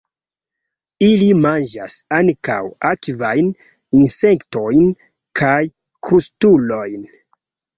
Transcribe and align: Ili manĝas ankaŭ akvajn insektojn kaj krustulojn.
Ili 1.07 1.27
manĝas 1.41 1.97
ankaŭ 2.21 2.57
akvajn 2.93 3.51
insektojn 4.01 4.89
kaj 5.43 5.59
krustulojn. 6.09 7.07